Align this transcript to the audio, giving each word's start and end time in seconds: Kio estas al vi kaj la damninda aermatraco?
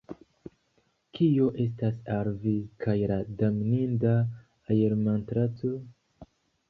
Kio 1.17 1.49
estas 1.65 1.99
al 2.15 2.31
vi 2.45 2.55
kaj 2.85 2.97
la 3.13 3.19
damninda 3.43 4.15
aermatraco? 4.77 5.75